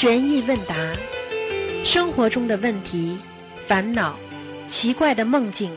[0.00, 0.74] 悬疑问答，
[1.84, 3.20] 生活中的问题、
[3.68, 4.14] 烦恼、
[4.72, 5.76] 奇怪的梦境、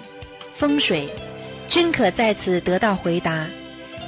[0.57, 1.09] 风水，
[1.67, 3.45] 均可在此得到回答。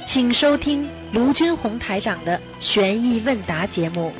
[0.08, 4.10] 请收听卢军红台长的悬疑问答节目。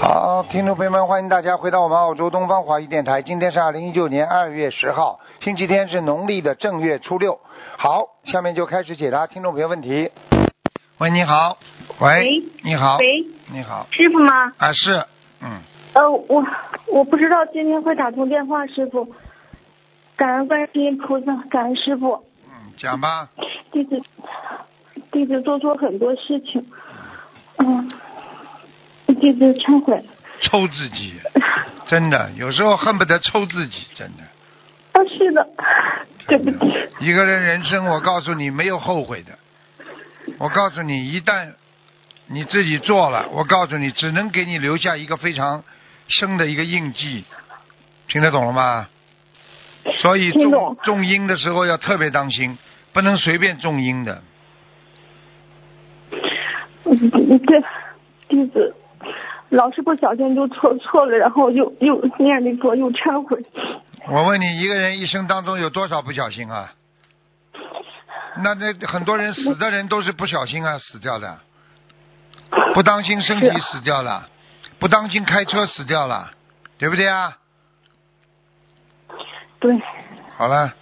[0.00, 3.22] 好，听众朋友们，欢迎大家回到我们澳洲东方华语电台。
[3.22, 7.38] 今天是二零一九年二月十号，星期天，是农历的正月初六。
[7.76, 10.10] 好，下面就开始解答听众朋友问题。
[10.98, 11.56] 喂，你好。
[12.00, 12.96] 喂喂，你好。
[12.98, 13.86] 喂，你好。
[13.90, 14.52] 师傅吗？
[14.56, 15.04] 啊，是，
[15.42, 15.58] 嗯，
[15.94, 16.46] 呃，我
[16.86, 19.12] 我不知道今天会打通电话，师傅。
[20.16, 22.24] 感恩观世音菩萨，感恩师傅。
[22.46, 23.28] 嗯，讲吧。
[23.72, 24.00] 弟子
[25.10, 26.64] 弟子做错很多事情，
[27.58, 27.90] 嗯，
[29.06, 30.04] 弟子忏悔。
[30.40, 31.14] 抽自己，
[31.88, 34.22] 真的，有时候恨不得抽自己，真的。
[34.92, 35.48] 啊，是的，
[36.28, 36.72] 对不起。
[37.00, 39.32] 一个人人生，我告诉你，没有后悔的。
[40.38, 41.54] 我告诉你，一旦
[42.30, 45.64] 你自己做了，我告诉你，只能给你留下一个非常
[46.08, 47.24] 深的一个印记。
[48.06, 48.88] 听得懂了吗？
[49.96, 52.58] 所以种听懂种因的时候要特别当心，
[52.92, 54.22] 不能随便种因的。
[56.84, 57.64] 嗯，对，
[58.28, 58.74] 弟子
[59.48, 63.42] 老是不小心就错错了，然后又又念那个又忏悔。
[64.06, 66.72] 我问你，一个人一生当中有多少不小心啊？
[68.42, 71.40] 那那很多人死的人都是不小心啊死掉的，
[72.78, 74.28] 不当心身体死掉了，
[74.78, 76.30] 不当心开车死掉了，
[76.78, 77.36] 对不对啊？
[79.58, 79.82] 对，
[80.36, 80.72] 好了，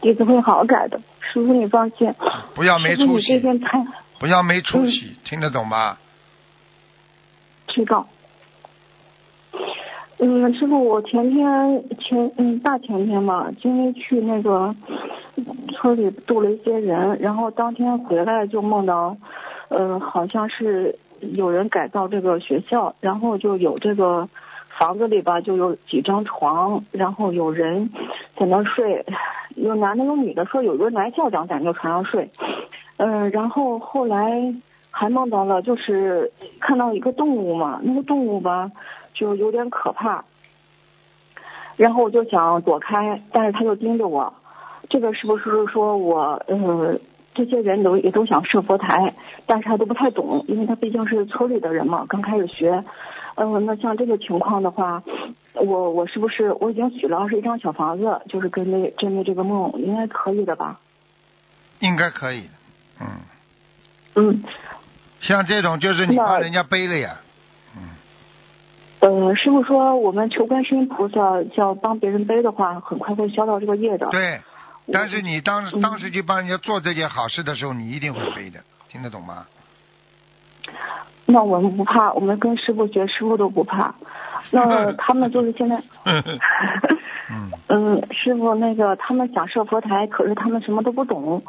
[0.00, 2.14] 弟子会好好改的，师傅你放心。
[2.54, 3.42] 不要没出息，
[4.20, 5.98] 不要没出息，听得懂吗？
[7.66, 8.06] 知道。
[10.20, 14.72] 嗯，师傅，我前天前嗯大前天吧，今天去那个
[15.72, 19.16] 村里度了一些人，然后当天回来就梦到，
[19.68, 20.96] 呃，好像是
[21.32, 24.28] 有人改造这个学校，然后就有这个
[24.68, 27.90] 房子里吧就有几张床，然后有人
[28.36, 29.04] 在那睡，
[29.56, 32.28] 有男的有女的，说有个男校长在那床上睡，
[32.98, 34.54] 嗯、然后后来
[34.90, 36.30] 还梦到了，就是
[36.60, 38.70] 看到一个动物嘛，那个动物吧
[39.14, 40.24] 就有点可怕，
[41.76, 44.32] 然后我就想躲开，但是他就盯着我，
[44.88, 46.98] 这个是不是说我呃
[47.34, 49.12] 这些人都也都想设佛台，
[49.44, 52.84] 但是他都不太懂，因为他毕竟是村里的人嘛，刚开始学，
[53.34, 55.02] 嗯、那像这个情况的话，
[55.54, 60.78] 我我是不是我已经许了二十一张小房子，就是针对针对这个梦，应该可以的吧？
[61.80, 62.48] 应该可以，
[63.00, 63.06] 嗯，
[64.14, 64.42] 嗯。
[65.20, 67.18] 像这种就是你那帮人家背了呀，
[69.00, 74.06] 呃，师傅说我们求观世音菩萨叫帮别人背的话，很快会消到这个业的。
[74.10, 74.40] 对。
[74.86, 79.46] 我但是你当嗯当时去帮人家做这件好事的时候，你一定会背的，听得懂吗？
[81.26, 83.94] 那我们不怕，我们跟师傅学，师傅都不怕。
[84.50, 86.22] 那 他们就是现在，嗯，
[87.68, 91.42] 嗯，师傅那个他们想设佛台，可是他们什么都不懂。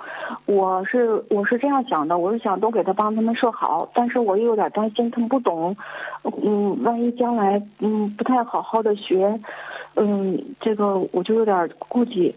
[0.46, 5.76] 我是我是这样想的，我是想都给他帮他们设好，但是我又有点担心他们不懂，
[6.24, 9.42] 嗯，万一将来嗯不太好好的学，
[9.96, 12.34] 嗯，这个我就有点顾忌。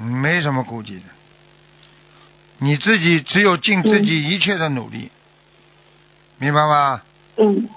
[0.00, 1.04] 没什么顾忌的，
[2.58, 5.10] 你自己只有尽自己一切的努力，
[6.38, 7.02] 明白吗？
[7.36, 7.68] 嗯，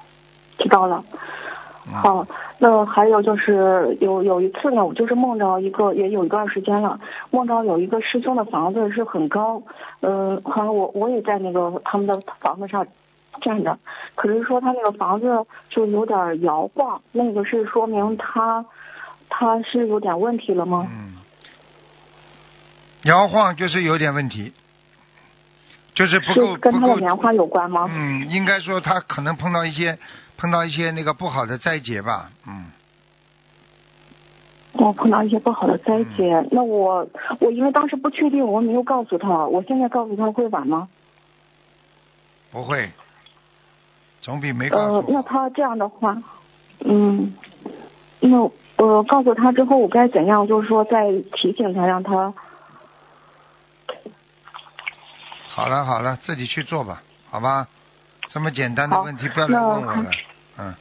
[0.57, 1.03] 知道了。
[1.87, 2.27] 嗯、好，
[2.59, 6.99] 那还有就是有有一次呢，我就是梦着一个，也有一段时间了，
[7.31, 9.63] 梦着有一个师兄的房子是很高，
[10.01, 12.85] 嗯、好像我我也在那个他们的房子上
[13.41, 13.79] 站着，
[14.13, 18.63] 可是说他那个房子就有点摇晃，那个是说明他
[19.27, 20.87] 他是有点问题了吗？
[20.91, 21.10] 嗯，
[23.03, 24.53] 摇晃就是有点问题，
[25.93, 26.73] 就是不够是跟。
[26.73, 27.89] 他的莲花有关吗？
[27.91, 29.97] 嗯，应该说他可能碰到一些
[30.37, 32.65] 碰到一些那个不好的灾劫吧，嗯。
[34.73, 37.05] 我碰到一些不好的灾劫，那我
[37.39, 40.87] 我因为当时不确定，我没有告诉他，我现在告诉他会晚吗？
[42.51, 42.89] 不会，
[44.21, 46.23] 总比没告诉呃。，那他这样的话，
[46.85, 47.33] 嗯，
[48.21, 50.47] 那呃告诉他之后，我该怎样？
[50.47, 52.33] 就是说再提醒他，让他
[55.53, 57.67] 好了好了，自己去做吧，好吧？
[58.29, 60.09] 这么简单的问题不要来问我了，
[60.57, 60.73] 嗯。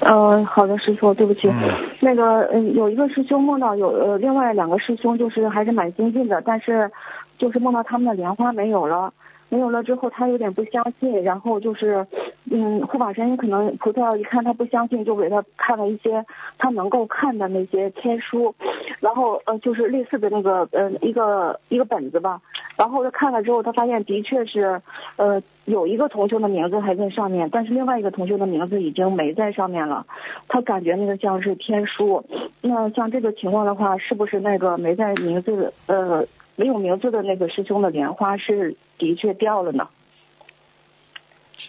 [0.00, 1.48] 呃，好的，师傅，对不起。
[1.48, 6.90] 嗯那个，嗯，有一个师兄梦到有呃，另外两个师兄就是还是蛮精进的，但是
[7.38, 9.10] 就是梦到他们的莲花没有了，
[9.48, 12.06] 没有了之后，他有点不相信，然后就是，
[12.54, 16.22] 嗯，护法神可能菩萨一看他不相信，就给他看了一些
[16.58, 18.54] 他能够看的那些天书，
[19.00, 22.42] 然后呃，就是类似的那个呃一个一个本子吧，
[22.76, 24.82] 然后他看了之后，他发现的确是，
[25.16, 30.04] 呃，有一个同修的名字还在上面，但是另外一个同修的名字已经没在上面了。
[30.46, 32.22] 他感觉那个像是天书。
[32.60, 36.26] 那像这个情况的话，是不是那个没在名字呃
[36.56, 39.88] 没有名字的那个师兄的莲花是的确掉了呢？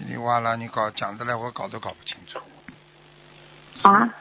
[0.04, 2.40] 稀里哗啦，你搞讲的来，我搞都搞不清楚。
[3.88, 4.14] 啊？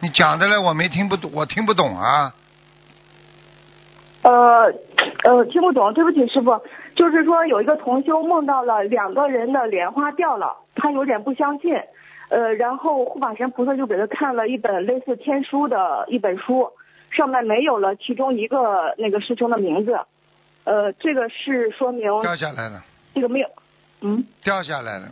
[0.00, 2.34] 你讲的来，我没听不懂，我听不懂啊。
[4.22, 4.72] 呃
[5.24, 6.58] 呃，听不懂，对不起，师傅。
[6.96, 11.74] 就是说，有一个同修梦到了两个人的莲花掉了，他有点不相信。
[12.30, 16.70] 呃，然后护法神菩萨就给他看了一本类似天书的一本书，
[17.10, 19.98] 上面没有了其中一个那个师兄的名字。
[20.64, 22.82] 呃，这个是说明掉下来了。
[23.14, 23.48] 这个没有，
[24.00, 24.24] 嗯。
[24.42, 25.08] 掉下来了。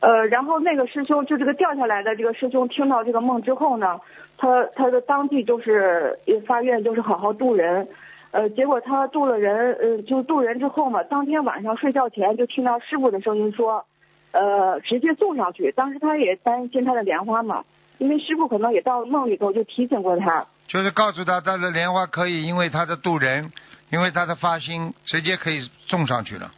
[0.00, 4.00] 呃，然后那个师兄就这个掉下来的这个师兄听到这个梦之后呢，
[4.38, 7.86] 他他的当即就是也发愿就是好好渡人，
[8.30, 13.84] 呃，结果他渡了人，呃，就渡人之后嘛，当天晚上睡觉前就听到师傅的声音说，
[14.32, 15.70] 呃，直接送上去。
[15.72, 17.62] 当时他也担心他的莲花嘛，
[17.98, 23.52] 因为师傅可能也到梦里头就提醒过他，就是告诉他他的莲花可以，因为他的渡人，
[23.90, 26.50] 因为他的发心，直接可以送上去了，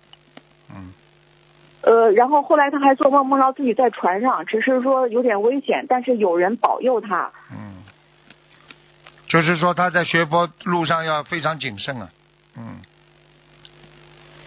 [0.75, 0.93] 嗯。
[1.83, 7.33] 呃，然后后来他还做梦，梦到自己在船上，只是说有点危险，但是有人保佑他。
[7.51, 7.83] 嗯，
[9.27, 12.09] 就是说他在学佛路上要非常谨慎啊。
[12.57, 12.81] 嗯。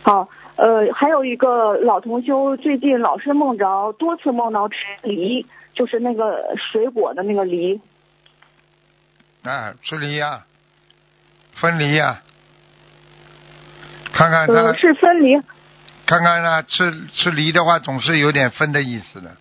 [0.02, 7.82] 好，呃，还有一个老同修最近老是梦着，多次梦到吃梨，就是那个水果的那个梨。
[9.44, 10.46] 啊，吃梨呀，
[11.56, 12.22] 分离呀，
[14.14, 14.54] 看看他。
[14.54, 15.38] 呃，是分梨。
[16.06, 19.36] 看看呢，吃吃梨的话，总是有点分的意思的。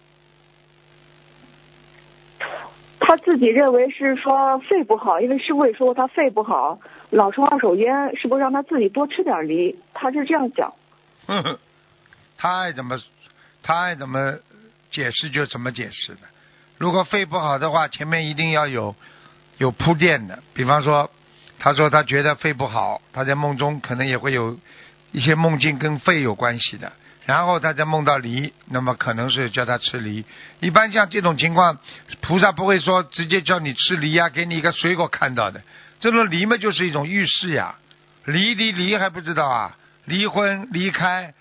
[3.00, 6.80] 他自己认为是说肺不好，因为师傅也说过他肺不好，
[7.10, 9.76] 老抽二手烟，是不是让他自己多吃点梨？
[9.92, 10.72] 他是这样讲。
[12.38, 12.98] 他爱怎么，
[13.62, 14.32] 他爱怎么
[14.90, 16.20] 解释就怎么解释的。
[16.78, 18.96] 如果肺不好的话，前面一定要有
[19.58, 20.42] 有铺垫的。
[20.54, 21.10] 比方说，
[21.58, 24.58] 他说他觉得肺不好，他在梦中可能也会有。
[25.14, 26.92] 一些梦境跟肺有关系的，
[27.24, 30.24] 然后他再梦到梨，那么可能是叫他吃梨。
[30.58, 31.78] 一般像这种情况，
[32.20, 35.62] 菩萨不会说直接叫你吃梨呀，给你一个水果看到的。
[36.00, 37.76] 这种梨嘛，就是一种预示呀。
[38.24, 39.76] 离离离还不知道啊？
[40.04, 41.32] 离婚、离开、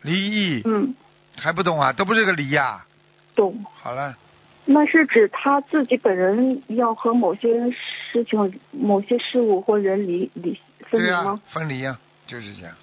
[0.00, 0.94] 离异，嗯，
[1.36, 1.92] 还不懂啊？
[1.92, 2.86] 都不是个离呀。
[3.34, 3.62] 懂。
[3.82, 4.16] 好了。
[4.64, 7.48] 那是指他自己本人要和某些
[8.10, 10.58] 事情、某些事物或人离离
[10.88, 11.38] 分离吗？
[11.48, 12.74] 分离呀，就是这样。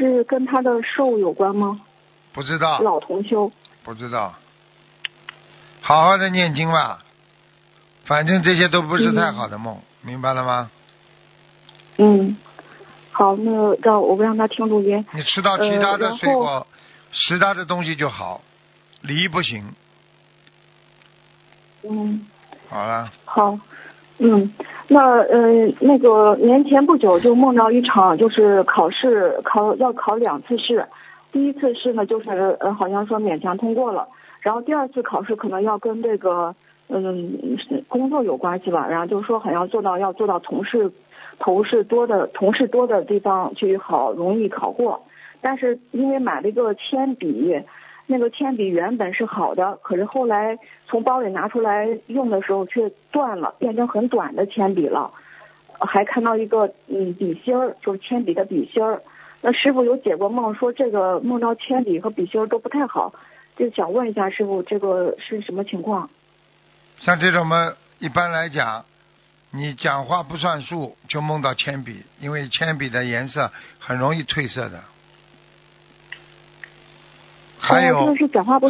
[0.00, 1.80] 是跟他的寿有关吗？
[2.32, 2.80] 不知道。
[2.80, 3.52] 老同修。
[3.84, 4.34] 不知道。
[5.80, 7.02] 好好的念经吧，
[8.04, 10.70] 反正这些都不是太好的梦，明白了吗？
[11.98, 12.36] 嗯，
[13.10, 15.04] 好，那让我让他听录音。
[15.12, 16.66] 你吃到其他的水果，
[17.12, 18.40] 其他的东西就好，
[19.02, 19.74] 梨不行。
[21.82, 22.26] 嗯。
[22.68, 23.10] 好了。
[23.24, 23.58] 好。
[24.22, 24.52] 嗯，
[24.88, 30.84] 那呃，那个年前不久就梦到一场，就是考试考要考两次试，
[31.32, 32.28] 第一次试呢就是
[32.60, 34.06] 呃好像说勉强通过了，
[34.42, 36.54] 然后第二次考试可能要跟这个
[36.88, 37.56] 嗯
[37.88, 40.92] 工作有关系吧，然后就说好像做到要做到同事
[41.38, 45.02] 同事多的同事多的地方去好容易考过，
[45.40, 47.58] 但是因为买了一个铅笔。
[48.10, 55.12] 那个铅笔原本是好的，可是后来从包里拿出来用的时候却断了，变成很短的铅笔了。
[55.78, 59.00] 还看到一个嗯笔芯儿，就是铅笔的笔芯儿。
[59.42, 63.14] 那师傅有解过梦，说这个梦到铅笔和笔芯儿都不太好，
[63.56, 66.10] 就想问一下师傅，这个是什么情况？
[66.98, 68.84] 像这种嘛，一般来讲，
[69.52, 74.82] 你讲话不算数就梦到铅笔，因为铅笔的颜色很容易褪色的。
[77.60, 78.14] 还有，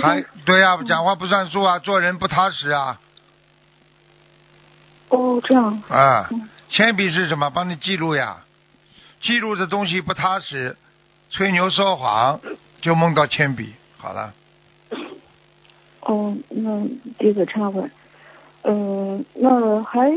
[0.02, 3.00] 还对呀，讲话不算数啊，做人不踏实啊。
[5.08, 5.82] 哦，这样。
[5.88, 6.28] 啊，
[6.68, 7.50] 铅笔是什么？
[7.50, 8.38] 帮你记录呀，
[9.22, 10.76] 记录的东西不踏实，
[11.30, 12.40] 吹牛说谎，
[12.80, 13.74] 就梦到铅笔。
[13.96, 14.34] 好了。
[16.00, 16.86] 哦，那
[17.18, 17.88] 弟子忏悔。
[18.62, 20.12] 嗯，那还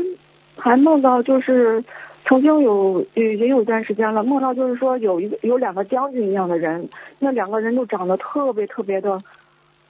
[0.58, 1.82] 还梦到就是。
[2.26, 6.88] 曾经有也也有一段时间了，梦到就是说有一个有两个将军一样的人，
[7.18, 9.22] 那两个人都长得特别特别的，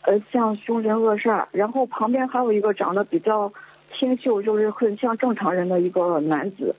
[0.03, 1.45] 呃，像凶神恶煞。
[1.53, 3.53] 然后旁边还有一个长得比较
[3.97, 6.75] 清秀，就是很像正常人的一个男子。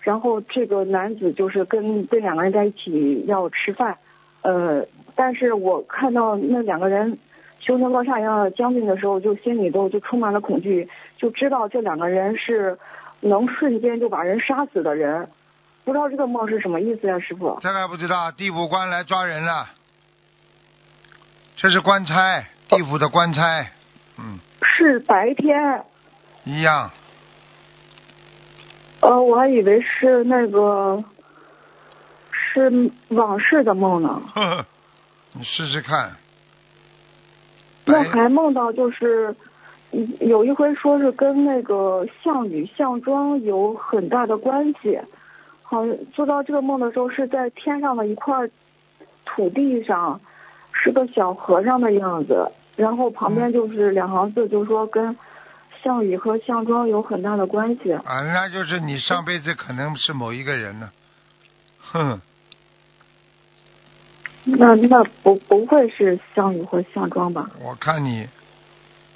[0.00, 3.98] 然后这个男子就是跟这两个人在一起要吃饭，
[4.42, 4.86] 呃，
[5.16, 7.18] 但是我看到那两个人
[7.58, 10.88] 凶神恶煞一样的将军的时候，就心里头就充满了恐惧，
[11.18, 12.78] 就知道这两个人是。
[13.20, 15.28] 能瞬间就把人杀死的人，
[15.84, 17.58] 不知道这个梦是什么意思呀、师傅？
[17.62, 19.68] 这个还不知道，地府官来抓人了，
[21.56, 23.66] 这是官差，地府的官差，
[24.18, 25.84] 嗯，是白天，
[26.44, 26.90] 一样，
[29.00, 31.02] 呃，我还以为是那个
[32.32, 34.22] 是往事的梦呢。
[34.34, 34.66] 呵呵，
[35.32, 36.16] 你试试看。
[37.86, 39.49] 那还梦到就是，嗯
[40.20, 44.98] 有一回说是跟那个项羽、项庄有很大的关系，
[45.62, 48.48] 好像做到这个梦的时候是在天上的一块
[49.24, 50.20] 土地上，
[50.72, 55.16] 是个小和尚的样子，然后旁边就是两行字，就说跟
[55.82, 57.92] 项羽和项庄有很大的关系。
[57.92, 60.90] 啊，那就是你上辈子可能是某一个人呢。
[61.80, 62.20] 哼，
[64.44, 67.50] 那那不不会是项羽或项庄吧？
[67.60, 68.28] 我看你，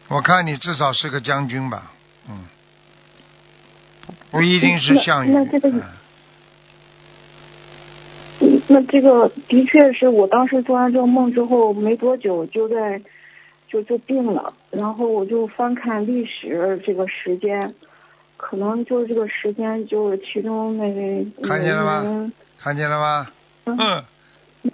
[0.08, 1.90] 我看你至少是个将军吧，
[2.28, 2.44] 嗯，
[4.30, 5.30] 不不一定是项羽。
[5.30, 5.82] 那这个嗯
[8.40, 13.00] 嗯，那这个的确是我当时做完这个梦之后没多久就在
[13.68, 17.74] 就就病了，然后我就翻看历史这个时间，
[18.36, 23.26] 可能就是这个时间就是其中那个看见了吗看见了吗？
[23.64, 24.04] 嗯嗯，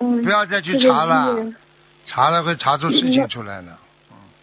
[0.01, 1.53] 嗯，不要再去查了，
[2.05, 3.79] 查了会查出事情出来了。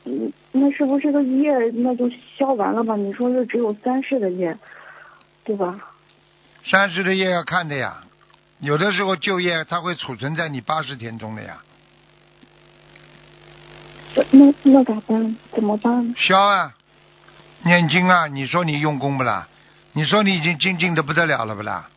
[0.10, 2.96] 嗯，那是不是这个业那就消完了吧？
[2.96, 4.58] 你说是只有三世的业，
[5.44, 5.78] 对吧？
[6.66, 8.02] 三十的业要看的呀，
[8.62, 11.62] 有的时候旧业它会储存在你八十天中的呀，
[14.32, 15.36] 那那咋办？
[15.52, 16.16] 怎么办？
[16.18, 16.74] 消啊，
[17.66, 19.50] 念经啊，你说你用功不啦？
[19.92, 21.90] 你说你已经精进的不得了了不啦？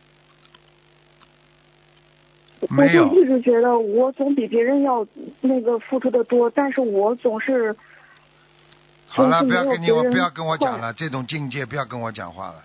[2.69, 5.05] 没有我就一直觉得我总比别人要
[5.41, 7.75] 那个付出的多，但是我总是
[9.13, 12.63] 好了，不要跟你我不要跟我讲了，这种境界不要跟我讲话了。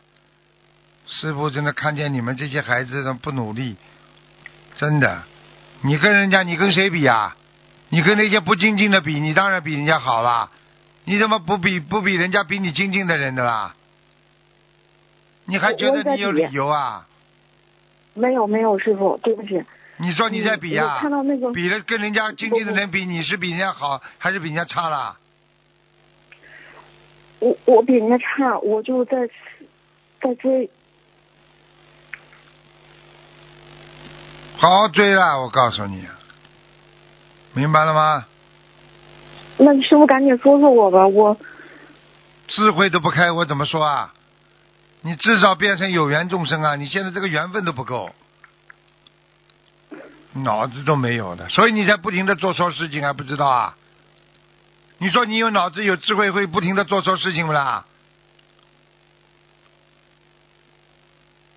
[1.08, 3.76] 师傅真的看见你们这些孩子的不努力，
[4.76, 5.22] 真的，
[5.82, 7.36] 你跟人家你跟谁比呀、
[7.90, 10.50] 你跟那些不精进的比，你当然比人家好啦。
[11.04, 13.74] 你怎么不比不比人家比你精进的人的啦？
[15.44, 17.06] 你还觉得你有理由啊？
[18.14, 19.64] 没有没有师傅，对不起。
[19.98, 25.16] 你说你在比呀、我看到那个比了跟人家精进的人比，你是比人家好还是比人家差啦？
[27.46, 29.28] 我我比人家差，我就在
[30.20, 30.68] 在追。
[34.56, 35.38] 好好追啦！
[35.38, 36.04] 我告诉你，
[37.52, 38.26] 明白了吗？
[39.58, 41.36] 那你师傅赶紧说说我吧，我
[42.48, 44.12] 智慧都不开，我怎么说啊？
[45.02, 46.74] 你至少变成有缘众生啊！
[46.74, 48.10] 你现在这个缘分都不够，
[50.32, 53.76] 脑子都没有的，所以你在不停的做错事情，还不知道啊？
[54.98, 57.84] 你说你有脑子有智慧，会不停的做错事情不啦？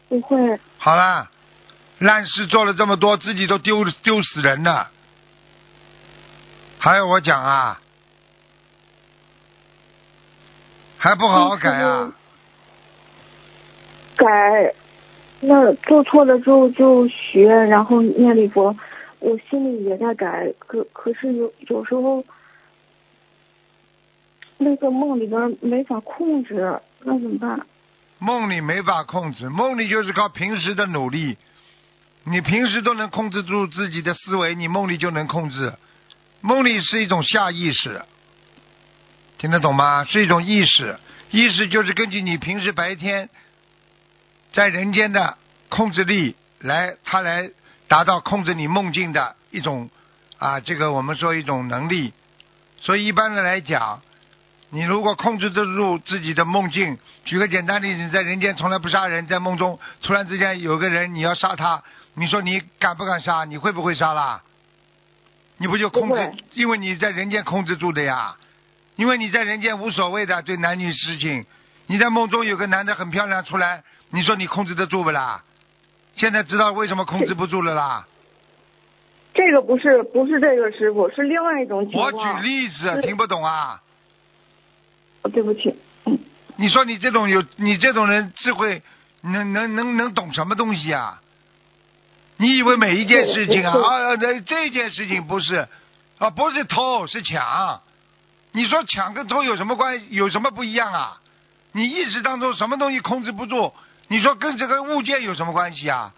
[0.09, 0.59] 不会。
[0.77, 1.29] 好啦，
[1.99, 4.89] 烂事做了这么多，自己都丢丢死人了，
[6.79, 7.79] 还要我讲啊？
[10.97, 12.11] 还不好好改啊？
[14.17, 14.73] 改，
[15.39, 18.75] 那做错了之后就学，然后念礼佛，
[19.19, 22.21] 我心里也在改，可可是有有时候
[24.61, 27.65] 那个梦里边没法控制，那怎么办？
[28.19, 31.37] 梦里没法控制，梦里就是靠平时的努力。
[32.25, 35.73] 你平时都能控制住自己的思维，你梦里就能控制。
[36.41, 38.01] 梦里是一种下意识，
[39.37, 40.03] 听得懂吗？
[40.03, 40.99] 是一种意识，
[41.31, 43.29] 意识就是根据你平时白天
[44.51, 45.37] 在人间的
[45.69, 47.49] 控制力来，它来
[47.87, 49.89] 达到控制你梦境的一种
[50.37, 52.11] 啊，这个我们说一种能力。
[52.77, 54.01] 所以一般的来讲，
[54.71, 61.81] 你如果控制得住自己的梦境，举个简单例子，你在人间从来不杀人，在梦中突然之间有个人你要杀他，
[62.13, 63.45] 你说你敢不敢杀？
[63.45, 64.43] 你会不会杀啦？
[65.57, 66.31] 你不就控制？
[66.53, 68.35] 因为你在人间控制住的呀，
[68.95, 71.45] 因为你在人间无所谓的对男女事情，
[71.87, 75.43] 你在梦中有个男的很漂亮出来，你说你控制得住不啦？
[76.15, 78.05] 现在知道为什么控制不住了啦？
[79.33, 82.11] 这个不是不是这个师傅，是另外一种情我。
[82.11, 83.81] 举例子，听不懂啊？
[85.21, 86.17] 哦对不起，嗯，
[86.57, 88.81] 你说你这种有你这种人智慧，
[89.21, 91.21] 能能能能懂什么东西啊？
[92.37, 95.67] 你以为每一件事情啊啊，这这件事情不是
[96.19, 97.81] 啊，不是偷是抢。
[98.51, 100.07] 你说抢跟偷有什么关系？
[100.09, 101.17] 有什么不一样啊？
[101.71, 103.73] 你意识当中什么东西控制不住？
[104.07, 106.13] 你说跟这个物件有什么关系啊？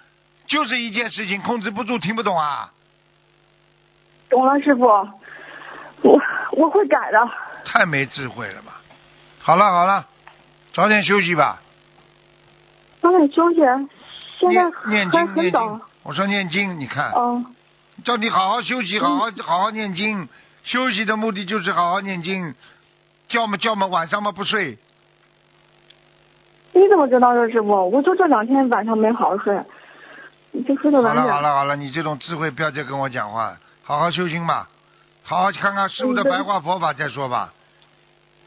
[0.48, 2.72] 就是一件事情控制不住，听不懂啊？
[4.30, 4.86] 懂了，师傅，
[6.04, 7.30] 我我会改的。
[7.66, 8.81] 太没智慧了吧？
[9.44, 10.06] 好了好了，
[10.74, 11.62] 早点休息吧。
[13.02, 13.60] 早点休息，
[14.40, 17.46] 现在念经念我说念经，你看，嗯
[18.04, 20.28] 叫你好好休息，好好好好念经。
[20.64, 22.54] 休息的目的就是好好念经，
[23.30, 24.78] 叫嘛叫嘛晚上嘛不睡。
[26.74, 27.90] 你怎么知道的，师傅？
[27.90, 29.60] 我就这两天晚上没好好睡，
[30.68, 31.26] 就睡得好晚点。
[31.26, 34.70] 了好了好了，你这种智慧不要再跟我讲话，好好修心吧，
[35.24, 37.52] 好好看看师傅的白话佛法再说吧，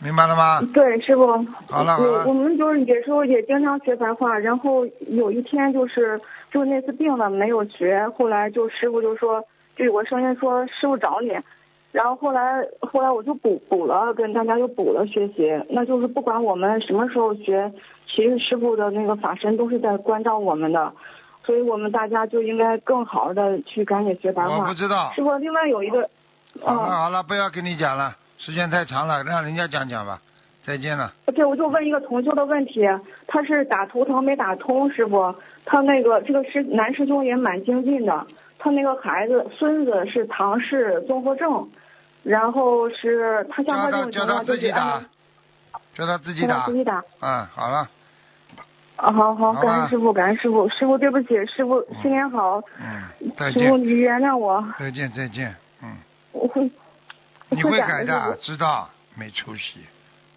[0.05, 0.61] 明白了吗？
[0.75, 1.27] 对，师傅。
[1.67, 6.21] 好了好了我我们就是有时候也经常学白话，然后有一天就是
[6.53, 9.43] 就那次病了没有学，后来就师傅就说
[9.75, 11.35] 就有个声音说师傅找你，
[11.91, 17.73] 然后后来后来我就补补了，跟大家又补了学习，那就是不管我们什么时候学，
[18.07, 20.93] 其实师傅的那个法身都是在关照我们的，
[21.47, 24.75] 所以我们大家就应该更好的去赶紧学白话我不。
[24.75, 25.11] 知道。
[25.15, 26.09] 师傅，另外有一个，
[26.61, 30.21] 好了嗯，好了，不要跟你讲了，时间太长了，让人家讲讲吧。
[30.67, 31.13] 再见了。
[31.27, 32.81] 对，我就问一个同修的问题，
[33.27, 35.35] 他是打图腾没打通，师傅，
[35.67, 38.27] 他那个这个师男师兄也蛮精进的，
[38.59, 41.69] 他那个孩子孙子是唐氏综合症，
[42.23, 45.09] 然后是他像叫他他这种情叫他自己况就是按打，
[45.95, 46.55] 叫他自己打。
[46.55, 46.75] 叫他自。
[46.75, 47.05] 己打。
[47.21, 47.89] 嗯，好了，
[48.97, 55.55] 啊，好好，感恩师傅，感恩师傅，师傅对不起，师傅新年好，嗯，再师傅，你原谅我，再见，再见。
[55.83, 55.95] 嗯，
[56.33, 56.71] 我会，
[57.51, 58.91] 你会改改的，知道？
[59.17, 59.81] 没出息，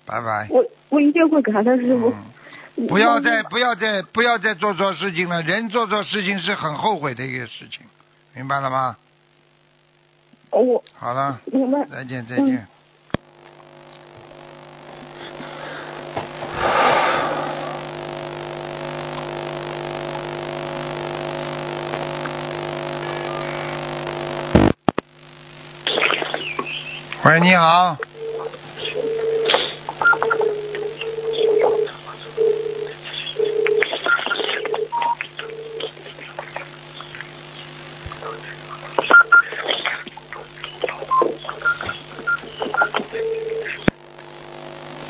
[0.06, 0.48] 拜拜。
[0.50, 2.14] 我我一定会改的，师傅。
[2.76, 5.42] 嗯，不要再不要再不要再做错事情了。
[5.42, 7.82] 人做错事情是很后悔的一个事情，
[8.36, 8.98] 明白了吗？
[10.52, 11.84] 我好了，明白。
[11.86, 12.68] 再见，再见。
[27.28, 27.98] 喂，你好。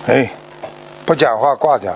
[0.08, 0.32] 哎，
[1.06, 1.94] 不讲话挂掉。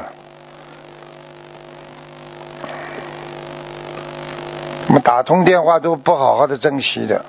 [4.87, 7.25] 我们打通电话都不好好的珍惜的，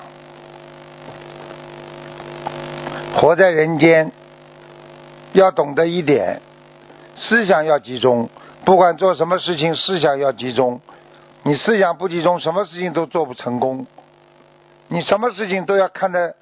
[3.23, 4.11] 活在人间，
[5.33, 6.43] 要懂得一点，
[7.15, 8.29] 思想要集中，
[8.65, 10.81] 不管做什么事情，思想要集中。
[11.45, 13.87] 你思想不集中，什么事情都做不成功。
[14.89, 16.35] 你什么事情都要看得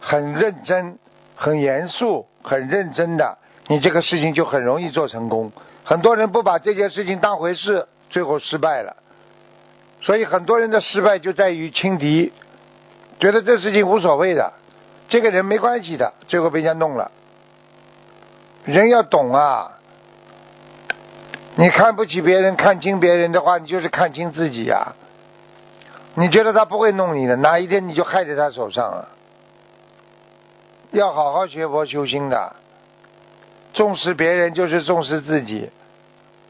[0.00, 0.98] 很认真、
[1.36, 5.52] 很严肃、很认真的，你这个事情就很容易做成功。
[5.84, 8.96] 很多人不把这件事情当回事，最后失败了。
[10.00, 12.32] 所以很多人的失败就在于轻敌，
[13.20, 14.52] 觉得这事情无所谓的，
[15.08, 17.10] 这个人没关系的，最后被人家弄了。
[18.64, 19.78] 人要懂啊！
[21.56, 24.94] 你看不起别人，看清别人的话，你就是看清自己呀、
[26.14, 29.08] 你觉得他不会弄你的，哪一天你就害在他手上了。
[30.90, 32.54] 要好好学佛修心的，
[33.72, 35.70] 重视别人就是重视自己，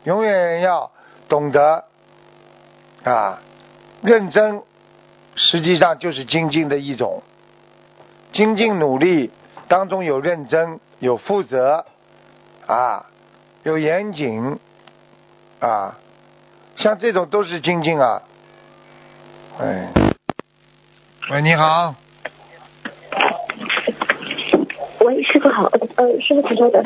[0.04, 0.90] 永远要
[1.28, 1.84] 懂得
[3.04, 3.40] 啊，
[4.02, 4.62] 认真，
[5.36, 7.22] 实际上就是精进的一种。
[8.32, 9.30] 精进努力
[9.68, 11.84] 当中有认真，有负责，
[12.66, 13.06] 啊，
[13.64, 14.58] 有严谨，
[15.60, 15.96] 啊，
[16.76, 18.22] 像这种都是精进啊。
[19.60, 19.88] 哎，
[21.30, 21.94] 喂，你好，
[25.00, 25.64] 喂，师傅好，
[25.96, 26.82] 呃，师傅请稍等。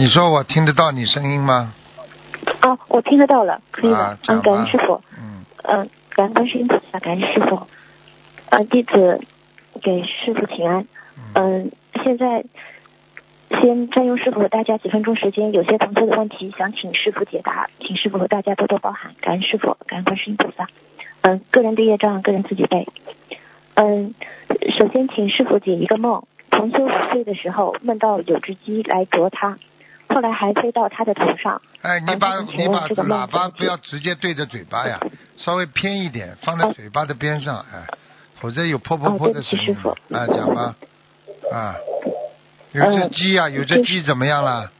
[0.00, 1.74] 你说我听得到你声音吗？
[2.62, 7.66] 哦，我听得到了，可以啊。，嗯，感恩师傅，嗯，嗯，感恩观世音菩萨，感恩师傅。
[8.48, 9.20] 呃，弟子
[9.82, 10.86] 给师傅请安。
[11.34, 11.70] 嗯，
[12.02, 12.46] 现在
[13.50, 20.66] 先占用师傅和大家几分钟时间，有些同学的问题想请师傅解答，请师傅和大家多多包涵，感恩师傅，感恩观世音菩萨。
[21.20, 22.88] 嗯，个人的业障，个人自己背。
[23.74, 24.14] 嗯，
[24.78, 26.22] 首先请师傅解一个梦。
[26.50, 29.58] 同修五岁的时候梦到有只鸡来啄他，
[30.14, 31.60] 后来还飞到他的头上。
[31.82, 35.00] 哎，你把啊你把喇叭不要直接对着嘴巴呀，
[35.36, 37.86] 稍微偏一点，放在哦嘴巴的边上，哎，
[38.40, 39.76] 否则有噗噗哦对不噗的声音。
[40.10, 40.74] 啊，讲吧，
[41.52, 41.76] 啊，
[42.72, 44.70] 有只嗯鸡呀，有只鸡怎么样了？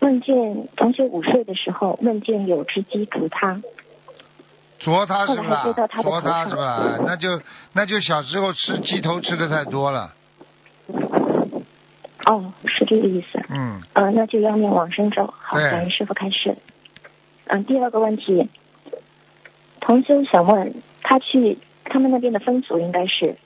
[0.00, 3.60] 梦见同学午睡的时候，梦见有只鸡啄他。
[4.78, 6.08] 啄他是不后来还飞到他是？
[6.08, 6.66] 啄的头上它是不是？
[6.66, 7.40] 哎那就
[7.72, 10.12] 那就小时候吃鸡头吃的太多了，
[12.26, 13.40] 哦，是这个意思。
[13.48, 15.32] 嗯，呃，那就要念往生咒。
[15.38, 16.58] 好，对感恩师傅开示。
[17.46, 18.50] 嗯，第二个问题，
[19.80, 23.36] 同修想问，他去他们那边的风俗应该是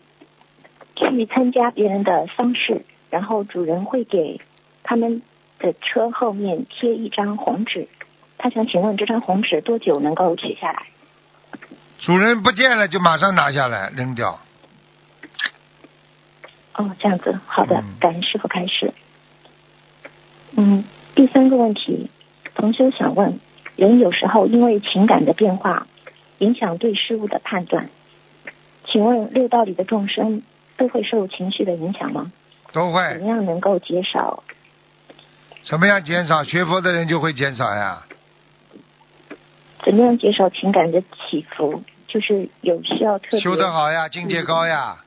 [0.97, 4.41] 去参加别人的丧事，然后主人会给
[4.83, 5.23] 他们
[5.59, 7.87] 的车后面贴一张红纸。
[8.39, 10.87] 他想请问，这张红纸多久能够取下来？
[11.99, 14.41] 主人不见了就马上拿下来扔掉。
[16.75, 18.93] 哦，这样子，好的嗯，感恩师傅开始。
[20.57, 22.11] 嗯，第三个问题，
[22.55, 23.39] 同修想问，
[23.77, 25.87] 人有时候因为情感的变化，
[26.39, 27.91] 影响对事物的判断，
[28.87, 30.43] 请问六道里的众生
[30.77, 32.33] 都会受情绪的影响吗？
[32.73, 34.43] 都会怎会么样能够减少？
[35.65, 36.45] 怎么样减少？
[36.45, 38.05] 学佛的人就会减少呀。
[39.85, 41.83] 怎么样减少情感的起伏？
[42.07, 45.05] 就是有需要特别修得好呀，境界高呀，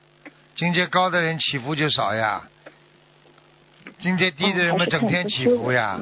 [0.55, 2.43] 境界高的人起伏就少呀，
[3.99, 5.99] 境界低的人们整天起伏呀，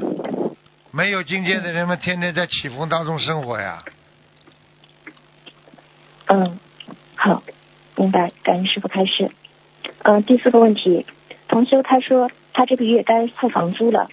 [0.92, 3.84] 没有境界的人们天天在起伏当中生活呀。
[6.26, 6.60] 嗯，
[7.16, 7.44] 好，
[7.96, 8.32] 明白。
[8.44, 9.32] 感恩师傅开示。
[10.04, 11.06] 嗯、第四个问题，
[11.48, 14.10] 同修他说他这个月该付房租了，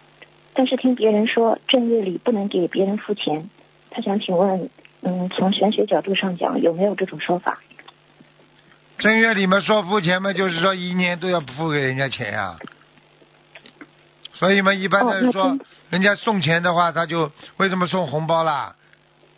[0.55, 3.49] 但是听别人说正月里不能给别人付钱，
[3.91, 4.71] 他想请问，
[5.03, 7.61] 嗯，从玄学角度上讲有没有这种说法？
[8.99, 12.57] 正月里面说付钱嘛，就是说一年都要付给人家钱呀。
[14.35, 15.59] 所以嘛，一般的说哦，
[15.91, 18.75] 人家送钱的话，他就为什么送红包啦？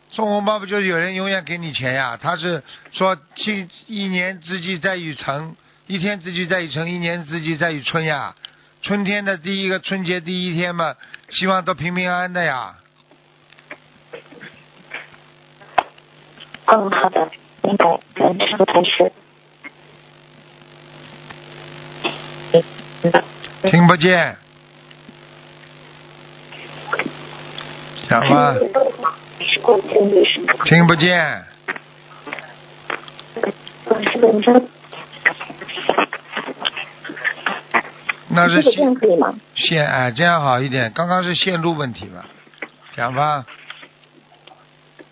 [0.08, 2.18] 送红包不就是有人永远给你钱呀？
[2.20, 5.54] 他是说七一年之计在于晨，
[5.86, 8.34] 一天之计在于晨，一年之计在于春呀。
[8.82, 10.94] 春天的第一个春节第一天嘛，
[11.28, 12.76] 希望都平平安安的呀。
[16.64, 17.30] 嗯，好的，
[17.62, 18.00] 明白。
[18.14, 19.12] 感恩师傅开始。
[23.62, 24.36] 听不见，
[28.08, 28.54] 讲吧，
[29.40, 30.52] 是过正月是吗？
[30.64, 31.44] 听不见。
[38.28, 38.94] 那是线？
[39.54, 40.92] 线哎，这样好一点。
[40.94, 42.26] 刚刚是线路问题吧？
[42.94, 43.46] 讲吧，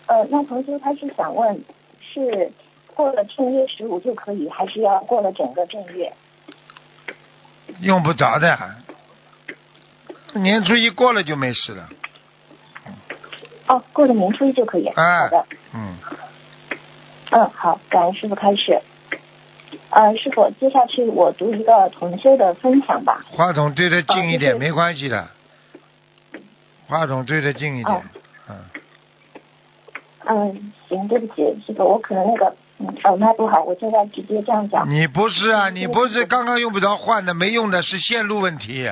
[0.05, 1.63] 呃，那同学他是想问，
[2.01, 2.51] 是
[2.93, 6.13] 过了正月十五就可以，还是要过了整个正月？
[7.81, 8.57] 用不着的。
[10.33, 11.89] 年初一过了就没事了。
[13.67, 14.85] 哦，过了年初一就可以。
[14.87, 15.95] 啊好的，嗯，
[17.31, 18.81] 嗯，好，感恩师傅开始。
[19.91, 23.23] 呃，师傅，接下去我读一个同修的分享吧。
[23.29, 25.27] 话筒对着近一点，没关系的。
[26.87, 28.01] 话筒对着近一点哦，
[28.49, 28.57] 嗯，
[30.25, 34.89] 嗯，行，对不起，师傅，我可能那个嗯耳麦不好，我现在直接这样讲。
[34.89, 38.89] 你不是啊，嗯你不是刚刚用不着换的，没用的是线路问题。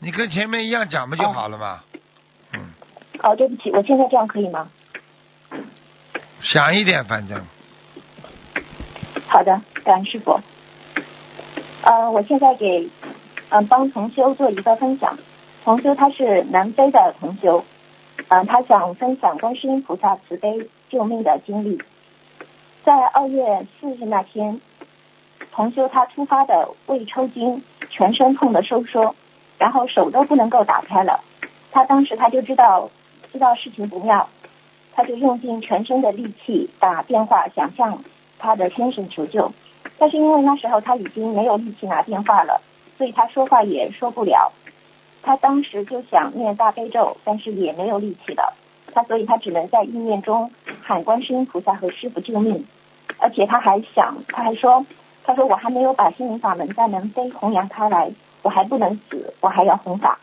[0.00, 1.80] 你跟前面一样讲不就好了吗？
[2.52, 2.60] 嗯，
[3.22, 4.68] 哦，对不起，我现在这样可以吗？
[6.42, 7.40] 想一点，反正
[9.28, 10.40] 好的，感恩师傅。
[11.82, 12.90] 呃，我现在给
[13.48, 15.18] 嗯、呃帮同修做一个分享。
[15.64, 17.64] 同修他是南非的同修，
[18.28, 21.80] 嗯、他想分享观世音菩萨慈悲救命的经历。
[22.84, 24.60] 在二月四日那天，
[25.52, 29.14] 同修他突发的胃抽筋，全身痛的收缩，
[29.56, 31.20] 然后手都不能够打开了。
[31.70, 32.90] 他当时他就知道
[33.32, 34.28] 知道事情不妙，
[34.92, 38.02] 他就用尽全身的力气打电话想向
[38.38, 39.52] 他的先生求救，
[39.98, 42.60] 但是因为那时候他已经没有力气拿电话了，
[42.98, 44.50] 所以他说话也说不了。
[45.22, 48.54] 他当时就想念大悲咒，但是也没有力气了，
[48.92, 50.50] 他所以他只能在意念中
[50.82, 52.66] 喊观世音菩萨和师傅救命，
[53.18, 54.84] 而且他还想，他还说，
[55.24, 58.10] 他说我还没有把心灵法门在南非弘扬开来，
[58.42, 60.18] 我还不能死，我还要弘法，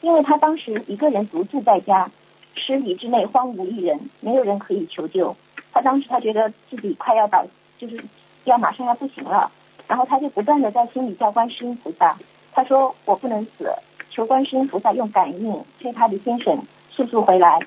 [0.00, 2.10] 因为他当时一个人独自在家，
[2.54, 5.36] 十里之内荒无一人，没有人可以求救。
[5.72, 7.44] 他当时他觉得自己快要倒，
[7.78, 8.02] 就是
[8.44, 9.50] 要马上要不行了，
[9.86, 12.16] 然后他就不断的在心里叫观世音菩萨，
[12.52, 13.70] 他说我不能死，
[14.10, 16.58] 求观世音菩萨用感应催他的先生
[16.90, 17.58] 速速回来。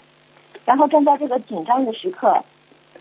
[0.69, 2.43] 然后正在这个紧张的时刻，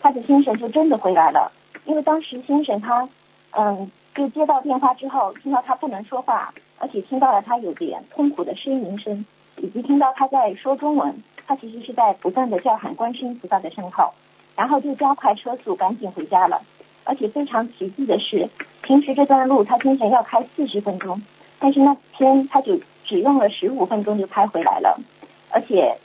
[0.00, 1.52] 他的先生就真的回来了，
[1.84, 3.06] 因为当时先生他
[3.50, 9.22] 嗯就接到电话之后，听到他不能说话，而且听到了他有点痛苦的呻吟声，
[9.58, 14.14] 以及听到他在说中文，他其实是在不断的叫喊观世音菩萨的圣号，
[14.56, 16.62] 然后就加快车速赶紧回家了。
[17.04, 18.48] 而且非常奇迹的是，
[18.80, 21.20] 平时这段路他先生要开四十分钟，
[21.58, 24.98] 但是那天他就只用了十五分钟就开回来了，
[25.50, 25.98] 而且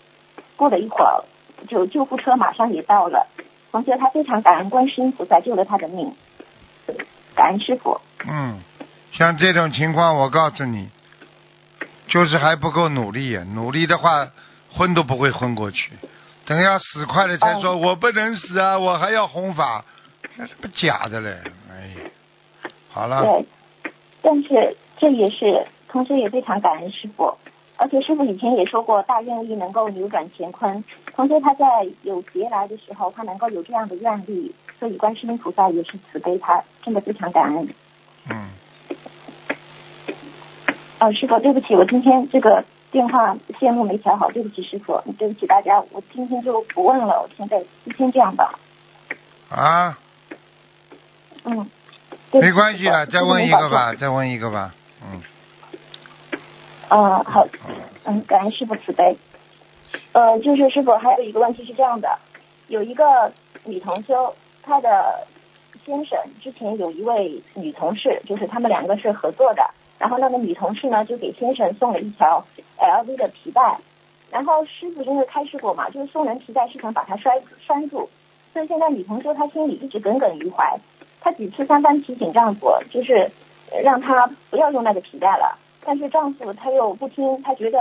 [0.58, 1.24] 过了一会儿，
[1.68, 3.28] 就救护车马上也到了。
[3.72, 6.14] 同学他非常感恩观世音菩萨救了他的命，
[7.34, 8.00] 感恩师傅。
[8.28, 8.62] 嗯，
[9.12, 10.90] 像这种情况，我告诉你，
[12.08, 14.30] 就是还不够努力呀、努力的话，
[14.72, 15.92] 昏都不会昏过去。
[16.46, 19.84] 等要死快了才说、我不能死啊，我还要弘法，
[20.36, 21.38] 那是不假的嘞？
[21.72, 23.46] 哎呀，好了，对，
[24.22, 27.36] 但是这也是，同时也非常感恩师傅。
[27.84, 30.82] 而且师傅以前也说过，大愿力能够扭转乾坤。
[31.14, 31.66] 同时他在
[32.04, 37.68] 有劫来的时候，他能够有这样的愿力，所以观世音菩萨也是慈悲他，真的非常感恩。
[38.30, 38.48] 嗯，
[41.00, 48.58] 哦，师傅，对不起，我今天这个电话线路没调好，对不起师傅，对不起大家，我今天就不问了，我现在就先这样吧。
[49.50, 50.00] 啊，
[51.44, 51.70] 嗯，
[52.32, 53.70] 没关系了，再问一个。
[53.70, 54.74] 吧，再问一个吧，
[56.96, 57.48] 嗯，好，
[58.06, 59.18] 嗯，感恩师傅慈悲。
[60.12, 62.20] 呃，就是师傅还有一个问题是这样的，
[62.68, 65.26] 有一个女同修，她的
[65.84, 72.46] 先生之前有一位女同事，就是他们两个是合作的，然后那个女同事呢就给先生送了一条
[72.78, 73.80] LV 的皮带，
[74.30, 78.08] 然后师傅就是开示过嘛，就是送人皮带是想把它拴拴住，
[78.54, 80.78] 所以现在女同修她心里一直耿耿于怀，
[81.22, 83.32] 她几次三番提醒丈夫，就是
[83.84, 87.78] 让他不要用那个皮带了，但是丈夫他又不听，他觉得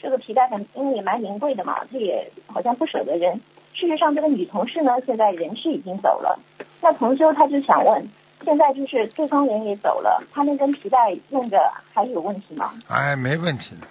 [0.00, 3.40] 这个皮带很因为也蛮名贵的嘛，他也好像不舍得扔。
[3.74, 6.38] 事实上，这个女同事呢，现在人是已经走了。
[6.80, 8.08] 那同修他就想问，
[8.44, 11.58] 现在就是对方人也走了，他那根皮带用着
[11.92, 12.72] 还有问题吗？
[12.88, 13.86] 哎，没问题的，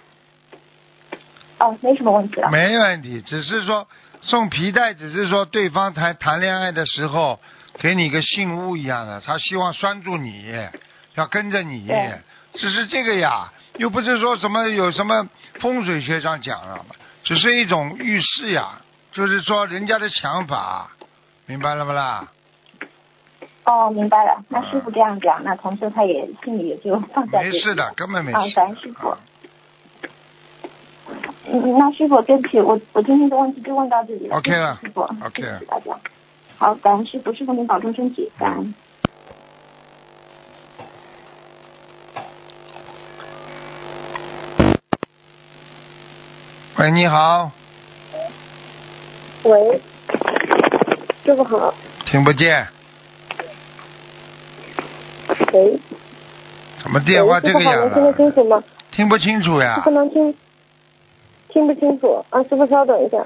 [1.58, 2.50] 哦，没什么问题了。
[2.50, 3.86] 没问题，只是说
[4.22, 7.38] 送皮带，只是说对方谈谈恋爱的时候
[7.78, 10.52] 给你个信物一样的，他希望拴住你，
[11.14, 12.18] 要跟着你对，
[12.54, 15.28] 只是这个呀，又不是说什么有什么
[15.60, 16.84] 风水学上讲了，
[17.22, 18.80] 只是一种预示呀，
[19.12, 20.90] 就是说人家的想法，
[21.46, 22.28] 明白了不啦？
[23.64, 24.44] 哦，明白了。
[24.48, 29.18] 那师傅这样讲，那同修他也心里也就放下这个没事的，根本没啊事感恩师傅的。
[31.48, 34.36] 嗯，那师傅对不起，我我今天的问题就问到这里了。
[34.36, 35.98] OK 了师傅 OK 对不起大家。
[36.58, 38.74] 好，感恩师傅，师傅您保重身体，感恩。
[46.78, 47.50] 喂，你好，
[49.44, 49.80] 喂，
[51.24, 51.72] 师傅好。
[52.04, 52.66] 听不见，
[55.54, 55.80] 喂，
[56.82, 58.34] 怎么电话这个样能听得清？
[58.34, 58.62] 楚吗？
[58.90, 59.90] 听不清楚师呀不？
[59.90, 60.34] 能听？
[61.48, 63.16] 听不清楚啊，师傅稍等一下。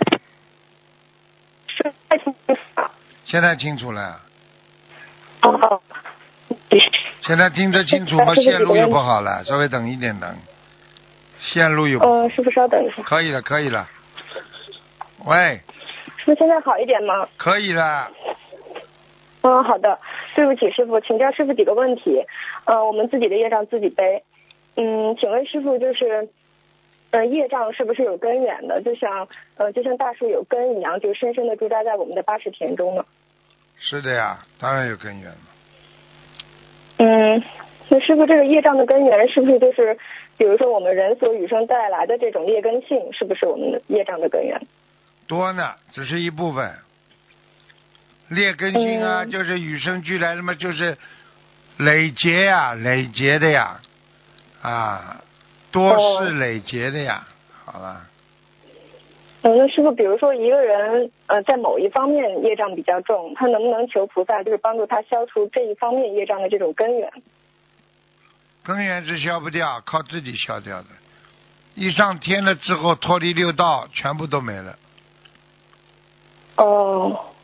[1.67, 2.39] 是太清楚
[2.77, 2.91] 了。
[3.25, 4.21] 现在清楚了，
[5.43, 5.81] 哦哦。
[7.23, 8.33] 现在听得清楚吗？
[8.37, 10.37] 线路又不好了，稍微等一点等，
[11.41, 13.03] 线路又不呃，师傅稍等一下。
[13.03, 13.89] 可以了，可以了。
[15.25, 15.61] 喂，
[16.17, 17.29] 师傅现在好一点吗？
[17.37, 18.11] 可以了，
[19.43, 19.99] 嗯，好的。
[20.35, 22.25] 对不起，师傅，请教师傅几个问题。
[22.65, 24.23] 呃，我们自己的业障自己背。
[24.77, 26.29] 嗯，请问师傅，就是，
[27.11, 28.81] 呃，业障是不是有根源的？
[28.83, 29.27] 就像
[29.57, 33.05] 呃，就像大树有根一样，就深深的驻扎在我们的八十田中呢？
[33.77, 35.37] 是的呀，当然有根源了。
[36.99, 37.43] 嗯，
[37.89, 39.99] 那师傅，这个业障的根源是不是就是，
[40.41, 44.59] 比如说我们人所与生带来的这种劣根性，是不是我们的业障的根源？
[45.29, 46.73] 多呢，只是一部分。
[48.31, 50.97] 劣根性啊，嗯就是与生俱来的嘛，就是
[51.77, 53.83] 累劫呀、累劫的呀，
[54.63, 55.23] 啊，
[55.71, 57.23] 多哦是累劫的呀。
[57.67, 58.01] 好了，
[59.43, 67.13] 嗯，那师傅，比如说一个人呃在某一方面业障比较重，他能不能求菩萨就是帮助他消除这一方面业障的这种根源？
[68.71, 70.87] 根源是消不掉，靠自己消掉的。
[71.75, 74.79] 一上天了之后，脱离六道，全部都没了。
[76.55, 77.35] 哦，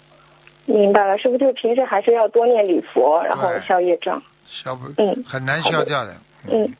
[0.66, 4.22] 明白了，师傅，就是平时还是要多念礼佛，然后消业障。
[4.46, 6.16] 消不，嗯很难消掉的。
[6.48, 6.72] 嗯。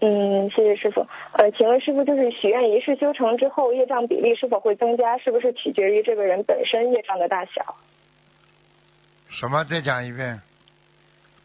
[0.00, 1.06] 嗯，谢谢师傅。
[1.32, 5.18] 呃，请问师傅，就是许愿仪式修成之后，业障比例是否会增加？
[5.18, 7.76] 是不是取决于这个人本身业障的大小？
[9.28, 9.62] 什么？
[9.64, 10.40] 再讲一遍。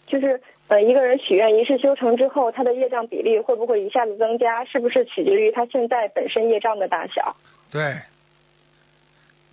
[0.09, 4.65] 就是呃，一个人许愿一世修成之后，他的业障比例会不会一下子增加？
[4.65, 7.35] 是不是取决于他现在本身业障的大小？
[7.71, 7.95] 对，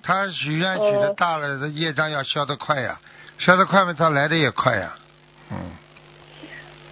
[0.03, 2.99] 他许愿许的哦大了，这业障要消得快呀，
[3.39, 4.97] 消得快嘛，他来的也快呀。
[5.51, 5.57] 嗯，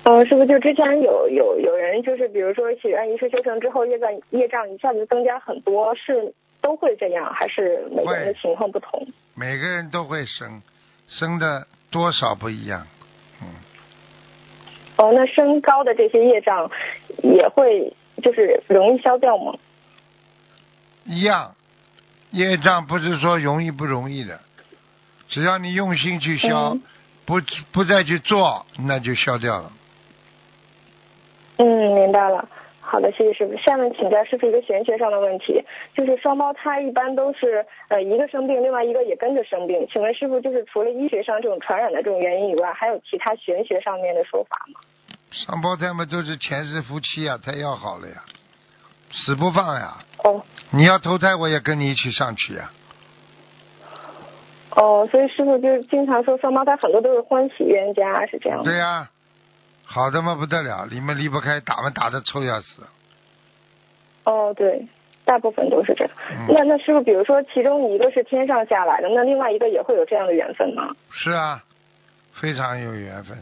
[0.04, 9.06] 嗯，是不是就之前有有有人就是比如说许愿一世修成之后，业障业障一下子增加很多，是都会这样，还是每个人的情况不同？
[9.34, 10.62] 每个人都会生，
[11.08, 12.86] 生的多少不一样。
[13.44, 13.54] 嗯，
[14.96, 16.70] 哦，那升高的这些业障
[17.22, 19.54] 也会就是容易消掉吗？
[21.04, 21.54] 一样，
[22.30, 24.40] 业障不是说容易不容易的，
[25.28, 26.82] 只要你用心去消，嗯
[27.26, 27.40] 不
[27.72, 29.72] 不再去做，那就消掉了。
[31.56, 32.46] 嗯，明白了。
[32.86, 33.56] 好的，谢谢师傅。
[33.56, 35.64] 下面请教师傅一个玄学上的问题，
[35.96, 39.86] 就是双胞胎一般都是呃一个生病，另外一个也跟着生病。
[39.90, 44.80] 请问师傅，就是除了医学上这种传染的这种原因以外，还有其他玄学上面的说法吗？
[45.30, 48.16] 双胞胎嘛都是前世夫妻呀，太要好了呀，
[49.10, 49.94] 死不放呀。
[50.22, 52.70] 哦你要投胎，我也跟你一起上去呀。
[54.76, 58.64] 哦，所以师傅就是经常说双胞胎很多都是欢喜冤家，是这样吗？
[58.64, 59.08] 对呀、
[59.84, 62.82] 好的嘛不得了，你们离不开，打嘛打的臭要死。
[64.24, 64.86] 哦，对，
[65.24, 66.14] 大部分都是这样。
[66.30, 70.90] 嗯那那师傅，比如说其中一个是天上下来的，那另外一个也会有这样的缘分吗？
[71.10, 71.62] 是啊，
[72.32, 73.36] 非常有缘分。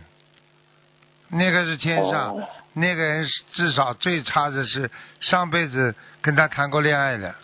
[1.31, 2.43] 那个是天上，哦
[2.75, 7.35] 那个人至少最差的是上辈子跟他谈过恋爱的，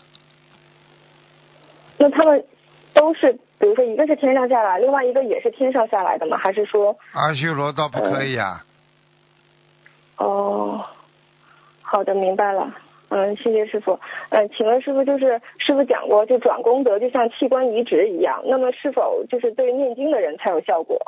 [1.98, 2.42] 那他们
[2.94, 6.36] 都是，比如说一个是天上下来，另外一个也是天上下来的吗？
[6.38, 8.64] 还是说，阿修罗倒不可以啊。
[10.18, 10.84] 哦，
[11.82, 12.72] 好的，明白了。
[13.10, 13.98] 嗯，谢谢师傅。
[14.28, 21.00] 嗯，请问师傅，就是师傅讲过，就转功德就像器官移植一样，那么是否就是对念经的人才有效果？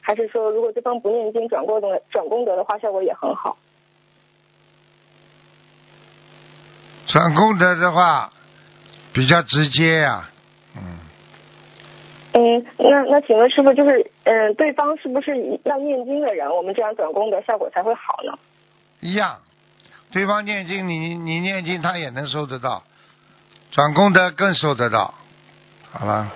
[0.00, 3.58] 还是说，如果对方不念经转功德转功德的话，效果也很好？
[7.06, 8.30] 转功德的话
[9.12, 10.30] 比较直接呀、
[12.38, 18.38] 嗯，那那请问师傅，就是嗯，对方是不是要念经的人，我们这样转功德效果才会好呢？
[19.00, 19.38] 一样。
[20.12, 22.84] 对方念经，你你念经，他也能收得到，
[23.72, 25.12] 转功德更收得到。
[25.90, 26.32] 好了，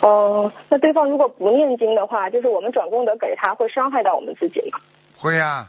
[0.00, 4.80] 哦，那对方如果不念经的话，就是我们转功德给他，会伤害到我们自己吗？
[5.18, 5.68] 会呀、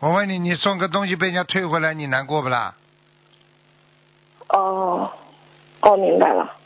[0.00, 2.74] 我问你，你送个东西被人家退回来，你难过不啦？
[4.48, 5.10] 哦，
[5.82, 6.56] 哦，明白了。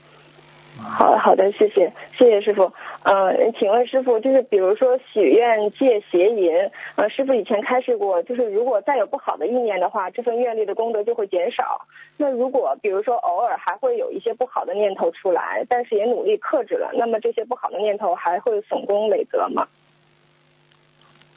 [0.95, 2.73] 好的，好的，谢谢，谢谢师傅。
[3.03, 11.87] 呃，请问师傅，就是比如说许愿戒邪淫，呃，师傅以前开示过，就是如果再有不好的意念的话，这份愿力的功德就会减少。
[12.17, 19.67] 那如果比如说偶尔还会有一些不好的念头出来，但是也努力克制了，那么这些不好的念头还会损功累德吗？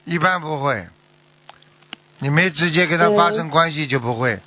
[0.06, 0.86] 一般不会，
[2.20, 4.34] 你没直接跟他发生关系就不会。
[4.34, 4.40] 嗯，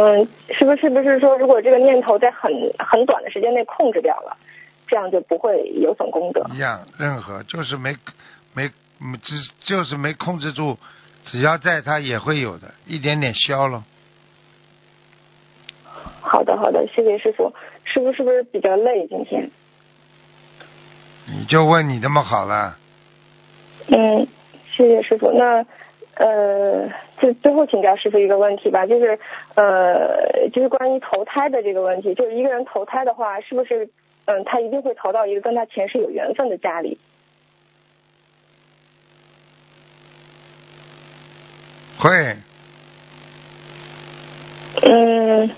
[0.00, 4.36] 嗯，是不是不是说，如果这个念头在很很短的时间内控制掉了，
[4.86, 6.46] 这样就不会有损功德？
[6.54, 7.96] 一样，任何就是没
[8.54, 10.78] 没嗯只就是没控制住，
[11.24, 13.82] 只要在它也会有的，一点点消了。
[16.20, 17.52] 好的，好的，谢谢师傅。
[17.84, 19.50] 师傅是不是比较累今天？
[21.26, 22.76] 你就问你这么好了，
[23.88, 24.28] 嗯，
[24.70, 25.32] 谢谢师傅。
[25.32, 25.64] 那
[26.18, 26.88] 呃，
[27.20, 29.18] 就最后请教师傅一个问题吧，就是
[29.54, 33.88] 呃，就是关于投胎的这个问题，就是一个人投胎的话，是不是
[34.26, 36.98] 嗯，他一定会投到一个跟他前世有缘分的家里？
[41.98, 42.36] 会
[44.82, 45.50] 嗯，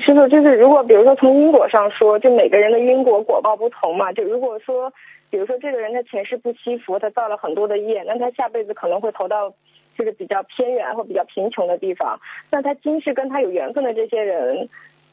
[0.00, 4.92] 师傅，就是如果比如说从因果上说，就每个人的因果果报不同嘛，就如果说，
[5.30, 9.50] 比如说这个人他前世不惜福，他造了很多的业，那他下辈子可能会投到
[9.96, 14.68] 就是比较偏远或比较贫穷的地方，那他今世跟他有缘分的这些人，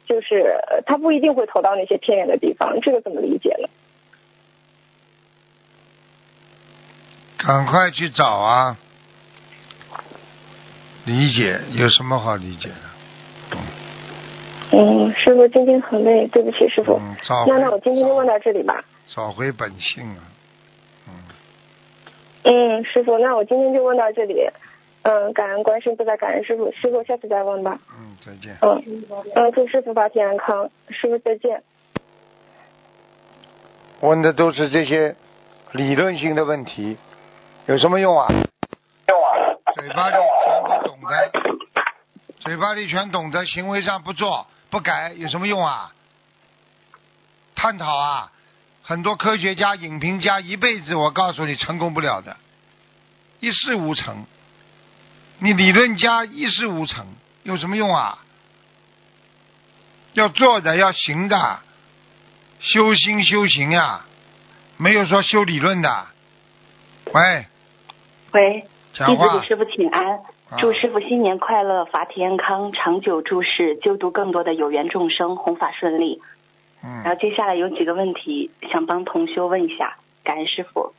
[0.07, 3.69] 就是他不一定会投到那些偏远的地方，这个怎么理解呢？
[7.37, 8.77] 赶快去找啊！
[11.05, 12.84] 理解有什么好理解的？
[14.71, 16.93] 嗯，师傅今天很累，对不起师傅。
[16.95, 17.15] 嗯，
[17.47, 18.83] 那那我今天就问到这里吧。
[19.07, 20.21] 找回本性啊！
[21.07, 21.13] 嗯，
[22.43, 24.47] 嗯，师傅，那我今天就问到这里。
[25.03, 27.79] 嗯，感恩观世音菩萨，感恩师傅，师傅下次再问吧。
[27.91, 28.57] 嗯，再见。
[28.61, 29.03] 嗯
[29.35, 31.61] 嗯，祝师傅法体安康，师傅再见。
[34.01, 35.15] 问的都是这些
[35.73, 36.97] 理论性的问题，
[37.67, 38.27] 有什么用啊？
[39.75, 41.31] 嘴巴里全不懂的，
[42.39, 45.93] 嘴巴里全懂得，行为上不做不改，有什么用啊？
[47.55, 48.29] 探讨啊，
[48.83, 52.35] 很多科学家、影评家一辈子，我告诉你成功不了的，
[53.39, 54.25] 一事无成。
[55.39, 57.07] 你理论家一事无成，
[57.43, 58.19] 有什么用啊？
[60.11, 61.59] 要做的，要行的，
[62.59, 64.05] 修心修行呀、
[64.75, 66.07] 没有说修理论的。
[67.13, 67.45] 喂，
[68.31, 69.47] 喂，讲话弟子给。
[69.47, 70.19] 师傅请安，啊
[70.59, 76.21] 祝师傅新年快乐，法体安康，长久住世，救度更多的有缘众生，弘法顺利。
[76.81, 80.93] 然后嗯，接下来有几个问题想帮同修问一下，感恩师傅。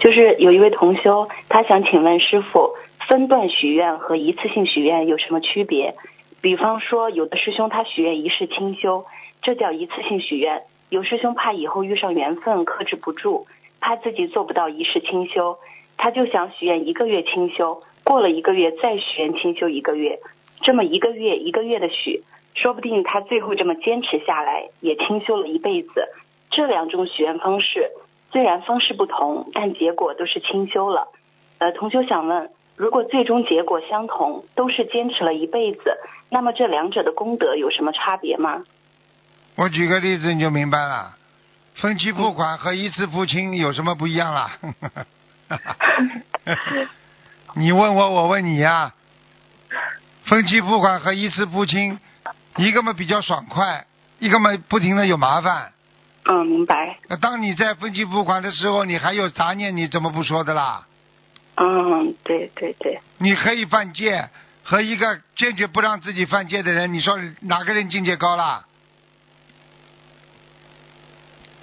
[0.00, 2.74] 就是有一位同修，他想请问师傅，
[3.08, 5.94] 分段许愿和一次性许愿有什么区别？
[6.42, 9.06] 比方说，有的师兄他许愿一世清修，
[9.40, 10.58] 这叫一次性许愿；
[10.90, 13.46] 有师兄怕以后遇上缘分克制不住，
[13.80, 15.56] 怕自己做不到一世清修，
[15.96, 20.20] 他就想许愿一个月清修，过了一个月再许愿清修一个月，
[20.62, 22.22] 这么一个月一个月的许，
[22.54, 26.08] 说不定他最后这么坚持下来，也清修了一辈子。
[26.50, 27.90] 这两种许愿方式
[28.32, 31.08] 虽然方式不同，但结果都是清修了。
[31.58, 38.64] 呃，同修想问，如果最终结果相同，都是坚持了一辈子，那么这两者的功德有什么差别吗？
[39.56, 41.16] 我举个例子你就明白了，
[41.76, 44.58] 分期付款和一次付清有什么不一样啦？
[47.54, 48.92] 你问我，我问你呀、
[50.26, 51.98] 分期付款和一次付清，
[52.56, 53.86] 一个嘛比较爽快，
[54.18, 55.72] 一个嘛不停的有麻烦。
[56.24, 56.98] 嗯，明白。
[57.08, 60.86] 那当你在分期付款的时候，你还有杂念，你怎么不说的啦？
[61.56, 64.28] 嗯，对对对，你可以犯戒，
[64.64, 68.64] 和一个坚决不让自己犯戒的人，你说哪个人境界高啦？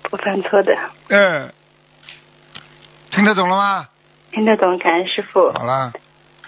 [0.04, 0.78] 不犯错的，
[1.10, 1.54] 嗯，
[3.12, 3.88] 听得懂了吗？
[4.32, 5.52] 听得懂，感恩师傅。
[5.52, 5.92] 好了，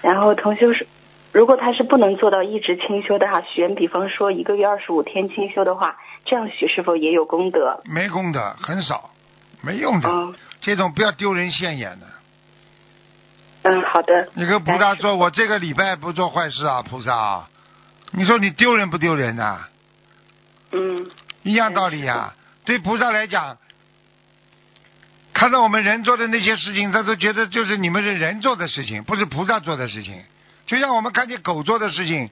[0.01, 0.87] 然后同修是，
[1.31, 7.81] 如果他是不能做到一直清修的哈，许愿比方说一个月二十五天清修的话，这样许是否也有功德？
[7.85, 9.09] 没功德，很少，
[9.61, 10.09] 没用的。
[10.09, 12.07] 嗯这种不要丢人现眼的。
[13.63, 14.29] 嗯，好的。
[14.33, 17.49] 你跟菩萨说，我这个礼拜不做坏事啊，菩萨啊，
[18.11, 19.67] 你说你丢人不丢人呐、
[20.71, 21.05] 嗯
[21.41, 22.33] 一样道理呀、
[22.63, 23.57] 对菩萨来讲，
[25.43, 30.23] 看到我们人做的那些事情，他都觉得就是你们是人做的事情，不是菩萨做的事情。
[30.65, 32.29] 就像我们看见狗做的事情，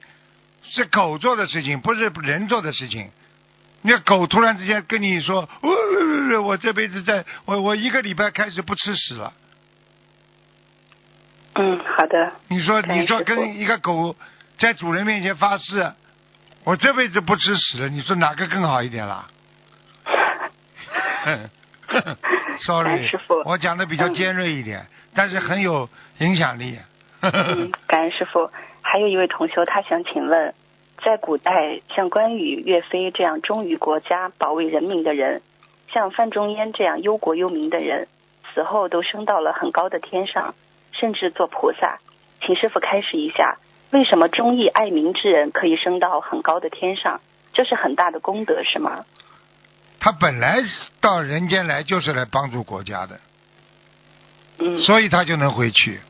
[0.62, 3.10] 是狗做的事情，不是人做的事情。
[3.82, 9.34] 那狗突然之间跟你说：“我我这辈子在我我一个礼拜开始不吃屎了。
[11.56, 14.16] 嗯，好的。”你说你说跟一个狗
[14.58, 15.92] 在主人面前发誓，
[16.64, 19.28] 我这辈子不吃屎了，你说哪个更好一点啦
[22.58, 25.88] ？Sorry，师傅我讲的比较尖锐一点，但是很有
[26.18, 26.78] 影响力。
[27.20, 28.50] 嗯， 感恩师傅。
[28.84, 30.54] 还有一位同修，他想请问，
[31.02, 35.40] 在古代，像关羽、岳飞这样忠于国家、保卫人民的人，
[35.92, 38.08] 像范仲淹这样忧国忧民的人，
[38.52, 40.54] 死后都升到了很高的天上，
[40.92, 42.00] 甚至做菩萨。
[42.44, 43.56] 请师傅开示一下，
[43.92, 47.20] 为什么忠义爱民之人可以升到很高的天上？
[47.54, 49.04] 这是很大的功德，是吗？
[50.04, 50.60] 他本来
[51.00, 53.20] 到人间来就是来帮助国家的，
[54.58, 56.00] 嗯所以他就能回去。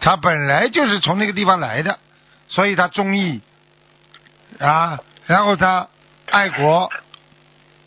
[0.00, 2.00] 他本来就是从那个地方来的，
[2.48, 3.40] 所以他忠义
[4.58, 5.86] 啊，然后他
[6.26, 6.90] 爱国，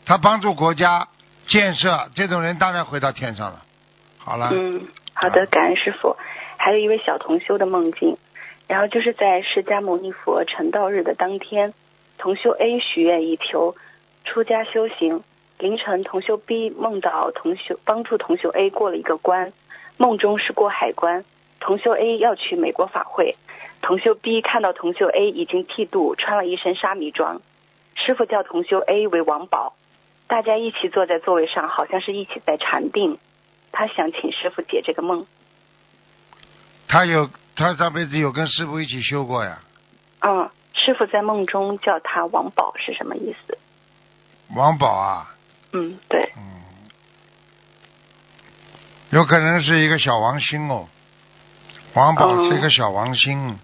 [0.06, 1.10] 他帮助国家
[1.48, 3.66] 建设，这种人当然回到天上了。
[4.20, 6.16] 好了，嗯，好的，感恩师傅。
[6.56, 8.18] 还有一位小同修的梦境，
[8.70, 11.74] 然后就是在释迦牟尼佛成道日的当天，
[12.18, 13.76] 同修 A 许愿以求
[14.24, 15.22] 出家修行。
[15.64, 19.54] 凌晨，同修 B 梦到同修帮助同修 A 过了一个关，
[19.96, 21.24] 梦中是过海关。
[21.62, 23.38] 同修 A 要去美国法会，
[23.82, 27.42] 同修 B 看到同修 A 已经剃度，穿了一身沙弥装。
[27.96, 29.74] 师傅叫同修 A 为王宝，
[30.28, 33.18] 大家一起坐在座位上，好像是一起在禅定。
[33.72, 35.26] 他想请师傅解这个梦。
[36.90, 39.62] 他有他上辈子有跟师傅一起修过呀。
[40.20, 43.58] 嗯，师傅在梦中叫他王宝是什么意思？
[44.54, 45.33] 王宝啊，
[45.74, 46.44] 嗯，对，嗯，
[49.10, 50.88] 有可能是一个小王星哦。
[51.94, 53.60] 王宝是一个小王星，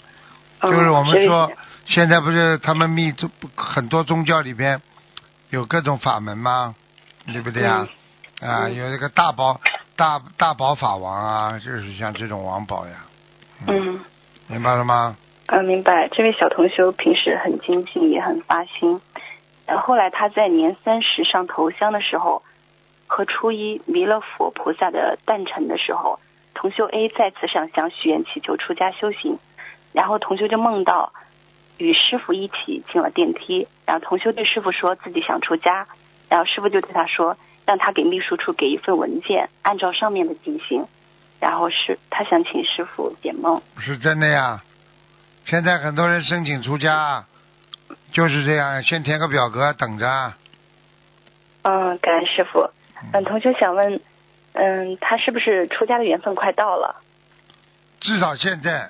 [0.59, 1.51] 嗯就是我们说
[1.85, 4.81] 现在不是他们密宗很多宗教里边
[5.49, 6.75] 有各种法门吗？
[7.27, 7.87] 对不对呀？
[8.41, 9.59] 啊，嗯有这个大宝
[9.95, 13.05] 大大宝法王啊，就是像这种王宝呀。
[13.67, 13.99] 嗯
[14.47, 15.15] 明白了吗？
[15.47, 16.07] 啊，明白。
[16.11, 19.01] 这位小同修平时很精进，也很发心。
[19.69, 22.41] 然后来他在年三十上头香的时候，
[23.05, 26.19] 和初一弥勒佛菩萨的诞辰的时候，
[26.55, 29.37] 同修 A 再次上香许愿祈求出家修行，
[29.93, 31.13] 然后同修就梦到
[31.77, 35.85] 与师傅一起进了电梯，然后同修对师傅说自己想出家，
[36.29, 40.87] 然后师傅就对他说，让他给秘书处给一份文件，按照上面的进行。
[41.39, 43.61] 然后是他想请师傅解梦。
[43.77, 44.63] 是真的呀。
[45.45, 47.23] 现在很多人申请出家，
[48.11, 50.33] 就是这样，先填个表格等着。
[51.61, 52.69] 嗯，感恩师傅。
[53.13, 53.99] 嗯，同学想问，
[54.53, 57.01] 嗯，他是不是出家的缘分快到了？
[57.99, 58.89] 至少现在，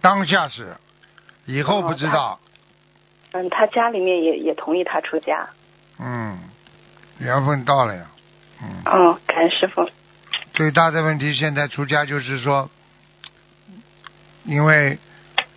[0.00, 0.76] 当下是，
[1.46, 2.38] 以后不知道。
[3.32, 5.48] 嗯，他家里面也也同意他出家。
[5.98, 6.38] 嗯，
[7.18, 8.06] 缘分到了呀。
[8.62, 9.88] 嗯，哦，感恩师傅。
[10.54, 12.70] 最大的问题现在出家就是说，
[14.44, 14.98] 因为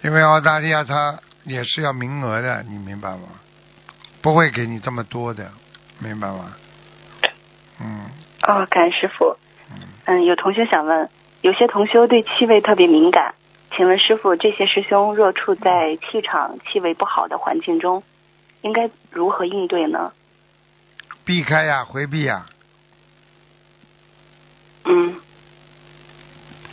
[0.02, 1.20] 因为澳大利亚它
[1.50, 3.24] 也是要名额的，你明白吗？
[4.22, 5.52] 不会给你这么多的，
[5.98, 6.56] 明白吗？
[7.80, 8.06] 嗯
[8.44, 9.36] 哦，感恩师傅。
[9.72, 11.10] 嗯，嗯，有同学想问，
[11.42, 13.34] 有些同修对气味特别敏感，
[13.76, 18.04] 请问师傅，这些师兄若处在气场气味不好的环境中，
[18.62, 20.14] 应该如何应对呢？
[21.26, 22.46] 避开呀，回避呀。
[24.86, 25.16] 嗯，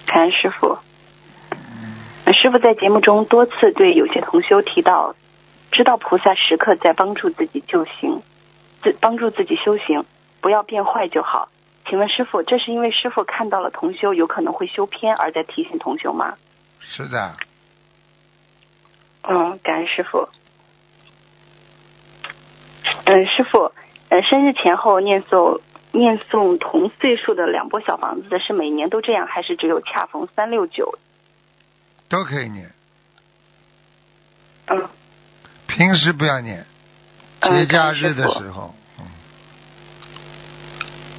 [0.07, 0.79] 感恩师傅。
[2.47, 5.17] 师傅在节目中多次对有些同修提到，
[5.73, 8.23] 知道菩萨时刻在帮助自己修行，
[8.85, 10.05] 自帮助自己修行，
[10.41, 11.49] 不要变坏就好。
[11.89, 16.35] 请问师傅，这是因为师傅看到了同修有可能会修偏，而在提醒同修吗？
[16.79, 17.35] 是的。
[19.23, 20.29] 嗯，感恩师傅。
[23.07, 23.73] 嗯，师傅，
[24.09, 30.97] 呃，生日前后念诵念诵同岁数的两波小房子的是每年都这样，还是只有恰逢三六九？
[32.09, 32.71] 都可以念。
[34.67, 34.89] 嗯。
[35.67, 36.65] 平时不要念，
[37.43, 38.75] 节假日的时候。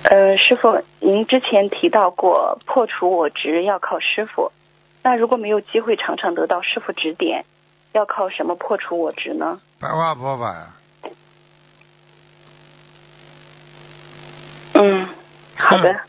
[0.04, 4.52] 呃，师傅，您之前提到过破除我执要靠师傅，
[5.04, 7.44] 那如果没有机会常常得到师傅指点，
[7.92, 9.60] 要靠什么破除我执呢？
[9.80, 10.68] 白话佛法呀。
[14.74, 15.10] 嗯，
[15.58, 16.00] 好的，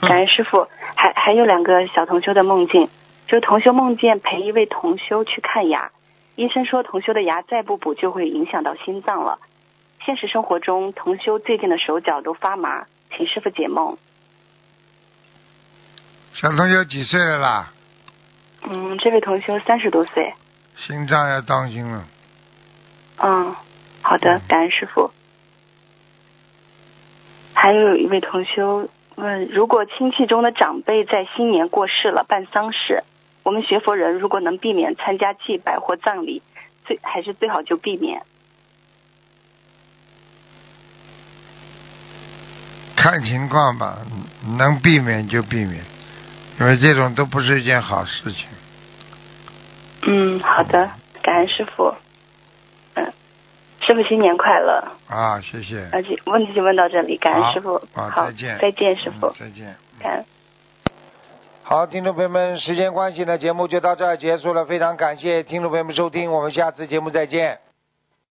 [0.00, 0.66] 感恩师傅。
[0.96, 2.88] 还还有两个小同修的梦境，
[3.26, 5.90] 就同修梦见陪一位同修去看牙，
[6.36, 9.38] 医生说同修的牙再不补就会影响到心脏了。
[10.04, 12.86] 现实生活中，同修最近的手脚都发麻。
[13.16, 13.96] 请师傅解梦。
[16.34, 17.72] 小同学几岁了啦？
[18.68, 20.34] 嗯，这位同学三十多岁。
[20.76, 22.04] 心脏要当心了。
[23.18, 23.54] 嗯，
[24.02, 25.12] 好的，感恩师傅。
[27.54, 33.04] 还有一位同修问：如果亲戚中的长辈在新年过世了办丧事，
[33.44, 36.42] 我们学佛人如果能避免参加祭拜或葬礼，
[36.86, 38.22] 最还是最好就避免。
[42.96, 43.98] 看情况吧，
[44.58, 45.84] 能避免就避免，
[46.58, 48.46] 因为这种都不是一件好事情。
[50.06, 50.90] 嗯，好的，
[51.20, 51.94] 感恩师傅。
[52.94, 53.12] 嗯，
[53.80, 54.92] 师傅新年快乐。
[55.06, 55.86] 啊，谢谢。
[55.92, 57.78] 而且问题就问到这里，感恩师傅。
[57.92, 58.58] 好，再见。
[58.58, 59.30] 再见，师傅。
[59.38, 59.76] 再见。
[60.00, 60.24] 感恩。
[61.66, 64.66] 好，听众朋友们，时间关系呢，节目就到这儿结束了。
[64.66, 67.58] 非常感谢听众朋友们收听，我们下次节目再见。